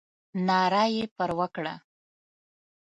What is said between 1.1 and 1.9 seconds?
پر وکړه.